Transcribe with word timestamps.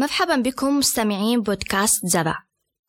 مرحبا 0.00 0.36
بكم 0.36 0.78
مستمعين 0.78 1.42
بودكاست 1.42 2.06
زرع 2.06 2.38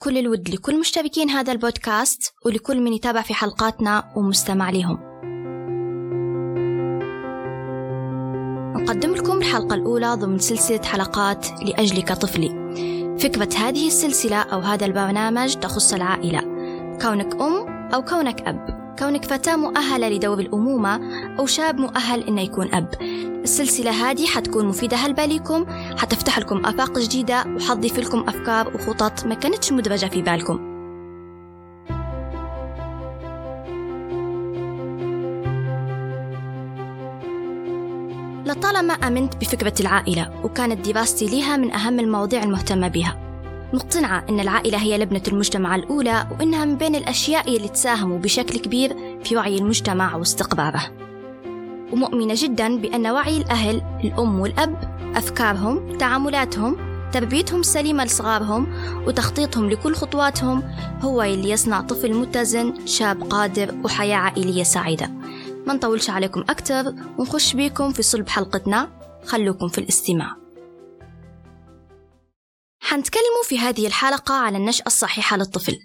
كل 0.01 0.17
الود 0.17 0.49
لكل 0.49 0.79
مشتركين 0.79 1.29
هذا 1.29 1.51
البودكاست 1.51 2.33
ولكل 2.45 2.81
من 2.81 2.93
يتابع 2.93 3.21
في 3.21 3.33
حلقاتنا 3.33 4.13
ومستمع 4.15 4.69
لهم 4.69 4.99
نقدم 8.75 9.15
لكم 9.15 9.37
الحلقة 9.37 9.75
الأولى 9.75 10.13
ضمن 10.13 10.39
سلسلة 10.39 10.81
حلقات 10.83 11.47
لأجلك 11.63 12.13
طفلي. 12.13 12.49
فكرة 13.19 13.49
هذه 13.57 13.87
السلسلة 13.87 14.41
أو 14.41 14.59
هذا 14.59 14.85
البرنامج 14.85 15.55
تخص 15.55 15.93
العائلة. 15.93 16.41
كونك 17.01 17.41
أم 17.41 17.67
أو 17.93 18.01
كونك 18.01 18.41
أب. 18.41 18.80
كونك 19.01 19.25
فتاة 19.25 19.55
مؤهلة 19.55 20.09
لدور 20.09 20.39
الأمومة 20.39 21.01
أو 21.39 21.45
شاب 21.45 21.79
مؤهل 21.79 22.27
إنه 22.27 22.41
يكون 22.41 22.73
أب. 22.73 22.87
السلسلة 23.43 23.91
هذه 23.91 24.25
حتكون 24.25 24.65
مفيدة. 24.65 24.97
هلبة 24.97 25.25
لكم 25.25 25.65
حتفتح 25.97 26.39
لكم 26.39 26.65
آفاق 26.65 26.99
جديدة 26.99 27.45
وحتضيف 27.55 27.99
لكم 27.99 28.19
أفكار 28.19 28.75
وخطط 28.75 29.25
ما 29.25 29.35
كانتش 29.35 29.71
مدرجة 29.71 30.05
في 30.05 30.21
بالكم. 30.21 30.71
لطالما 38.45 38.93
آمنت 38.93 39.35
بفكرة 39.35 39.73
العائلة 39.79 40.31
وكانت 40.43 40.89
دراستي 40.89 41.25
لها 41.25 41.57
من 41.57 41.71
أهم 41.71 41.99
المواضيع 41.99 42.43
المهتمة 42.43 42.87
بها. 42.87 43.30
مقتنعة 43.73 44.25
أن 44.29 44.39
العائلة 44.39 44.77
هي 44.77 44.97
لبنة 44.97 45.23
المجتمع 45.27 45.75
الأولى 45.75 46.27
وأنها 46.31 46.65
من 46.65 46.77
بين 46.77 46.95
الأشياء 46.95 47.55
اللي 47.55 47.67
تساهموا 47.67 48.19
بشكل 48.19 48.59
كبير 48.59 48.95
في 49.23 49.35
وعي 49.35 49.57
المجتمع 49.57 50.15
واستقراره 50.15 50.91
ومؤمنة 51.93 52.33
جدا 52.37 52.77
بأن 52.77 53.07
وعي 53.07 53.37
الأهل 53.37 53.81
الأم 54.03 54.39
والأب 54.39 55.01
أفكارهم 55.15 55.97
تعاملاتهم 55.97 56.91
تربيتهم 57.11 57.59
السليمة 57.59 58.03
لصغارهم 58.03 58.67
وتخطيطهم 59.07 59.69
لكل 59.69 59.95
خطواتهم 59.95 60.63
هو 61.01 61.21
اللي 61.21 61.49
يصنع 61.49 61.81
طفل 61.81 62.13
متزن 62.13 62.85
شاب 62.85 63.23
قادر 63.23 63.75
وحياة 63.83 64.15
عائلية 64.15 64.63
سعيدة. 64.63 65.11
ما 65.67 65.73
نطولش 65.73 66.09
عليكم 66.09 66.43
أكتر 66.49 66.93
ونخش 67.17 67.53
بيكم 67.53 67.91
في 67.91 68.03
صلب 68.03 68.29
حلقتنا. 68.29 68.89
خلوكم 69.25 69.67
في 69.67 69.77
الاستماع. 69.77 70.40
حنتكلموا 72.91 73.43
في 73.43 73.59
هذه 73.59 73.87
الحلقة 73.87 74.33
على 74.33 74.57
النشأة 74.57 74.85
الصحيحة 74.87 75.37
للطفل. 75.37 75.77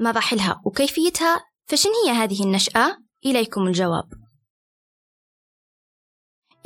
مراحلها 0.00 0.60
وكيفيتها؟ 0.64 1.40
فشن 1.66 1.90
هي 2.06 2.12
هذه 2.12 2.42
النشأة؟ 2.42 2.96
إليكم 3.26 3.66
الجواب. 3.66 4.04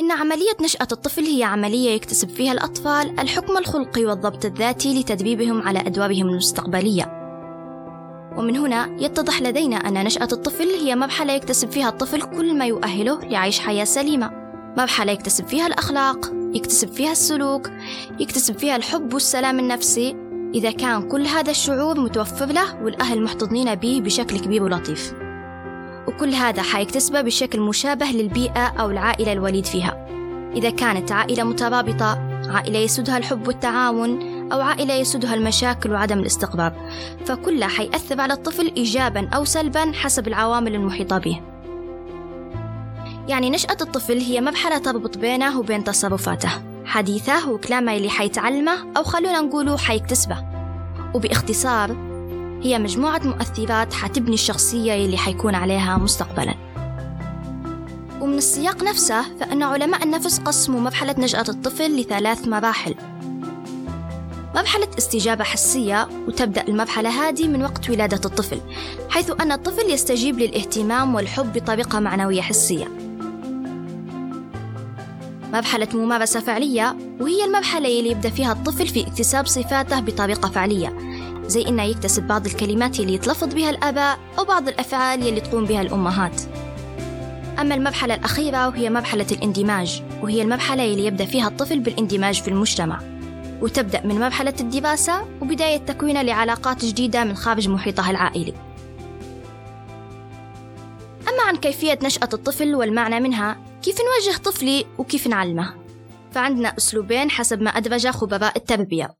إن 0.01 0.11
عملية 0.11 0.57
نشأة 0.61 0.89
الطفل 0.93 1.23
هي 1.23 1.45
عملية 1.45 1.91
يكتسب 1.91 2.29
فيها 2.29 2.53
الأطفال 2.53 3.21
الحكم 3.21 3.57
الخلقي 3.57 4.05
والضبط 4.05 4.45
الذاتي 4.45 5.01
لتدريبهم 5.01 5.63
على 5.63 5.79
أدوارهم 5.79 6.29
المستقبلية. 6.29 7.05
ومن 8.37 8.57
هنا 8.57 8.97
يتضح 9.01 9.43
لدينا 9.43 9.77
أن 9.77 10.05
نشأة 10.05 10.29
الطفل 10.33 10.69
هي 10.69 10.97
مرحلة 10.97 11.33
يكتسب 11.33 11.71
فيها 11.71 11.89
الطفل 11.89 12.23
كل 12.23 12.59
ما 12.59 12.67
يؤهله 12.67 13.25
لعيش 13.25 13.61
حياة 13.61 13.85
سليمة. 13.85 14.38
مرحلة 14.77 15.13
يكتسب 15.13 15.47
فيها 15.47 15.67
الأخلاق 15.67 16.33
يكتسب 16.55 16.93
فيها 16.93 17.13
السلوك 17.13 17.71
يكتسب 18.21 18.59
فيها 18.59 18.77
الحب 18.77 19.15
والسلام 19.15 19.59
النفسي. 19.59 20.17
إذا 20.55 20.71
كان 20.71 21.09
كل 21.09 21.27
هذا 21.27 21.51
الشعور 21.51 22.01
متوفر 22.01 22.47
له 22.47 22.83
والأهل 22.83 23.23
محتضنين 23.23 23.75
به 23.75 24.01
بشكل 24.05 24.39
كبير 24.39 24.63
ولطيف. 24.63 25.13
وكل 26.07 26.35
هذا 26.35 26.63
حيكتسبه 26.63 27.21
بشكل 27.21 27.61
مشابه 27.61 28.07
للبيئة 28.07 28.67
أو 28.67 28.91
العائلة 28.91 29.33
الوليد 29.33 29.67
فيها. 29.67 30.07
إذا 30.57 30.71
كانت 30.71 31.13
عائلة 31.13 31.45
مترابطة 31.45 32.19
عائلة 32.49 32.79
يسودها 32.79 33.19
الحب 33.19 33.47
والتعاون 33.47 34.39
أو 34.53 34.61
عائلة 34.61 34.95
يسودها 34.95 35.35
المشاكل 35.35 35.93
وعدم 35.93 36.19
الاستقرار 36.19 36.91
فكلها 37.25 37.69
حيأثر 37.69 38.21
على 38.21 38.33
الطفل 38.33 38.73
إيجابا 38.77 39.29
أو 39.29 39.45
سلبا 39.45 39.93
حسب 39.93 40.29
العوامل 40.29 40.75
المحيطة 40.75 41.19
به. 41.19 41.41
يعني 43.29 43.51
نشأة 43.51 43.77
الطفل 43.81 44.19
هي 44.19 44.41
مرحلة 44.41 44.79
تربط 44.79 45.19
بينه 45.19 45.59
وبين 45.59 45.85
تصرفاته. 45.85 46.51
حديثة 46.85 47.51
وكلامه 47.51 47.97
اللي 47.97 48.11
حيتعلمه 48.11 48.93
أو 48.97 49.03
خلونا 49.03 49.41
نقوله 49.41 49.77
حيكتسبه. 49.77 50.45
وباختصار 51.15 51.97
هي 52.63 52.79
مجموعة 52.79 53.21
مؤثرات 53.25 53.93
حتبني 53.93 54.35
الشخصية 54.35 54.95
اللي 54.95 55.17
حيكون 55.17 55.55
عليها 55.55 55.99
مستقبلا. 55.99 56.55
ومن 58.21 58.39
السياق 58.39 58.83
نفسه 58.83 59.23
فإن 59.41 59.63
علماء 59.63 60.05
النفس 60.05 60.39
قسموا 60.39 60.81
مرحلة 60.81 61.15
نشأة 61.19 61.45
الطفل 61.49 62.01
لثلاث 62.01 62.49
مراحل. 62.49 62.95
مرحلة 64.55 64.89
استجابة 64.99 65.45
حسية 65.45 66.09
وتبدأ 66.29 66.69
المرحلة 66.69 67.29
هذه 67.29 67.49
من 67.49 67.63
وقت 67.63 67.91
ولادة 67.91 68.21
الطفل 68.25 68.61
حيث 69.11 69.31
أن 69.41 69.53
الطفل 69.53 69.91
يستجيب 69.91 70.39
للاهتمام 70.39 71.15
والحب 71.15 71.53
بطريقة 71.53 72.01
معنوية 72.01 72.43
حسية. 72.43 73.08
مرحلة 75.53 75.89
ممارسة 75.95 76.41
فعلية 76.41 76.97
وهي 77.21 77.45
المرحلة 77.45 77.99
اللي 77.99 78.11
يبدأ 78.11 78.31
فيها 78.31 78.53
الطفل 78.53 78.89
في 78.89 79.07
اكتساب 79.07 79.47
صفاته 79.47 80.01
بطريقة 80.01 80.49
فعلية 80.49 80.99
زي 81.47 81.69
إنه 81.69 81.83
يكتسب 81.83 82.23
بعض 82.23 82.47
الكلمات 82.47 83.01
اللي 83.01 83.15
يتلفظ 83.15 83.55
بها 83.55 83.71
الآباء 83.71 84.19
أو 84.39 84.45
بعض 84.45 84.69
الأفعال 84.69 85.29
اللي 85.29 85.41
تقوم 85.41 85.65
بها 85.65 85.83
الأمهات. 85.83 86.43
أما 87.61 87.75
المرحلة 87.75 88.15
الأخيرة 88.15 88.69
وهي 88.69 88.91
مرحلة 88.91 89.27
الاندماج 89.33 90.03
وهي 90.23 90.43
المرحلة 90.43 90.85
اللي 90.85 91.07
يبدأ 91.07 91.25
فيها 91.25 91.49
الطفل 91.49 91.79
بالاندماج 91.79 92.43
في 92.43 92.49
المجتمع. 92.49 93.01
وتبدأ 93.61 94.07
من 94.07 94.21
مرحلة 94.21 94.55
الدراسة 94.61 95.27
وبداية 95.41 95.77
تكوينه 95.77 96.23
لعلاقات 96.23 96.85
جديدة 96.85 97.25
من 97.25 97.35
خارج 97.35 97.69
محيطه 97.69 98.11
العائلي. 98.11 98.55
أما 101.29 101.43
عن 101.49 101.57
كيفية 101.57 101.99
نشأة 102.03 102.29
الطفل 102.33 102.75
والمعنى 102.75 103.21
منها 103.21 103.57
كيف 103.89 103.99
نوجه 104.01 104.39
طفلي 104.39 104.87
وكيف 104.99 105.27
نعلمه؟ 105.27 105.75
فعندنا 106.31 106.77
أسلوبين 106.79 107.31
حسب 107.31 107.63
ما 107.63 107.71
أدرج 107.71 108.09
خبراء 108.09 108.57
التربية. 108.57 109.15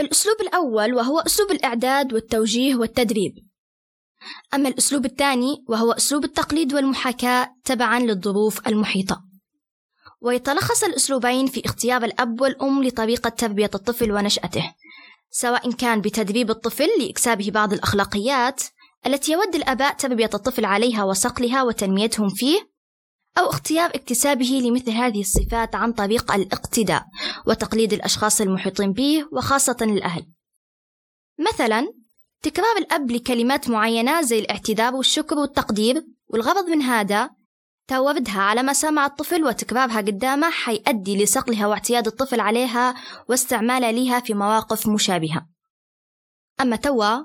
الأسلوب 0.00 0.36
الأول 0.40 0.94
وهو 0.94 1.18
أسلوب 1.18 1.50
الإعداد 1.50 2.12
والتوجيه 2.12 2.74
والتدريب. 2.76 3.34
أما 4.54 4.68
الأسلوب 4.68 5.04
الثاني 5.04 5.64
وهو 5.68 5.92
أسلوب 5.92 6.24
التقليد 6.24 6.74
والمحاكاة 6.74 7.48
تبعا 7.64 8.00
للظروف 8.00 8.68
المحيطة. 8.68 9.24
ويتلخص 10.20 10.84
الأسلوبين 10.84 11.46
في 11.46 11.64
اختيار 11.64 12.04
الأب 12.04 12.40
والأم 12.40 12.84
لطريقة 12.84 13.28
تربية 13.30 13.70
الطفل 13.74 14.12
ونشأته 14.12 14.74
سواء 15.30 15.72
كان 15.72 16.00
بتدريب 16.00 16.50
الطفل 16.50 16.88
لإكسابه 17.00 17.50
بعض 17.50 17.72
الأخلاقيات 17.72 18.62
التي 19.06 19.32
يود 19.32 19.54
الآباء 19.54 19.94
تربية 19.94 20.30
الطفل 20.34 20.64
عليها 20.64 21.04
وصقلها 21.04 21.62
وتنميتهم 21.62 22.28
فيه 22.28 22.71
أو 23.38 23.50
اختيار 23.50 23.90
اكتسابه 23.94 24.60
لمثل 24.64 24.90
هذه 24.90 25.20
الصفات 25.20 25.74
عن 25.74 25.92
طريق 25.92 26.32
الاقتداء 26.32 27.04
وتقليد 27.46 27.92
الأشخاص 27.92 28.40
المحيطين 28.40 28.92
به 28.92 29.24
وخاصة 29.32 29.76
الأهل. 29.82 30.26
مثلا 31.52 31.92
تكرار 32.42 32.76
الأب 32.78 33.10
لكلمات 33.10 33.70
معينة 33.70 34.22
زي 34.22 34.38
الاعتذار 34.38 34.94
والشكر 34.94 35.38
والتقدير 35.38 36.04
والغرض 36.26 36.68
من 36.68 36.82
هذا 36.82 37.30
توردها 37.88 38.40
على 38.40 38.62
مسامع 38.62 39.06
الطفل 39.06 39.44
وتكرارها 39.44 39.96
قدامه 39.96 40.50
حيؤدي 40.50 41.22
لصقلها 41.22 41.66
واعتياد 41.66 42.06
الطفل 42.06 42.40
عليها 42.40 42.94
واستعمالها 43.28 43.92
لها 43.92 44.20
في 44.20 44.34
مواقف 44.34 44.88
مشابهة. 44.88 45.46
أما 46.60 46.76
توا 46.76 47.18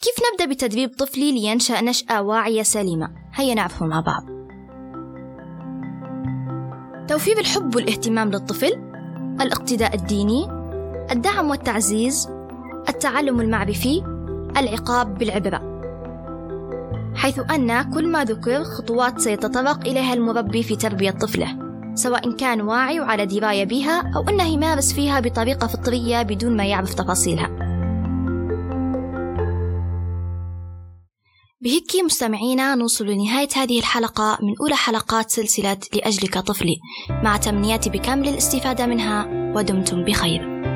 كيف 0.00 0.14
نبدأ 0.32 0.54
بتدريب 0.54 0.90
طفلي 0.98 1.32
لينشأ 1.32 1.80
نشأة 1.80 2.22
واعية 2.22 2.62
سليمة؟ 2.62 3.14
هيا 3.34 3.54
نعرفه 3.54 3.86
مع 3.86 4.00
بعض. 4.00 4.31
توفير 7.08 7.38
الحب 7.38 7.76
والاهتمام 7.76 8.30
للطفل 8.30 8.72
الاقتداء 9.40 9.94
الديني 9.94 10.48
الدعم 11.12 11.50
والتعزيز 11.50 12.28
التعلم 12.88 13.40
المعرفي 13.40 14.02
العقاب 14.56 15.18
بالعبرة. 15.18 15.72
حيث 17.14 17.40
أن 17.50 17.92
كل 17.94 18.08
ما 18.08 18.24
ذكر 18.24 18.64
خطوات 18.64 19.20
سيتطرق 19.20 19.86
إليها 19.86 20.14
المربي 20.14 20.62
في 20.62 20.76
تربية 20.76 21.10
طفله 21.10 21.48
سواء 21.94 22.32
كان 22.36 22.60
واعي 22.60 23.00
وعلى 23.00 23.26
دراية 23.26 23.64
بها 23.64 24.12
أو 24.16 24.28
أنه 24.28 24.44
يمارس 24.44 24.92
فيها 24.92 25.20
بطريقة 25.20 25.66
فطرية 25.66 26.22
بدون 26.22 26.56
ما 26.56 26.64
يعرف 26.64 26.94
تفاصيلها. 26.94 27.71
بهيك 31.62 31.96
مستمعينا 32.04 32.74
نوصل 32.74 33.06
لنهاية 33.06 33.48
هذه 33.56 33.78
الحلقة 33.78 34.38
من 34.42 34.54
أولى 34.60 34.74
حلقات 34.74 35.30
سلسلة 35.30 35.78
لأجلك 35.94 36.38
طفلي. 36.38 36.76
مع 37.10 37.36
تمنياتي 37.36 37.90
بكامل 37.90 38.28
الاستفادة 38.28 38.86
منها 38.86 39.26
ودمتم 39.56 40.04
بخير. 40.04 40.71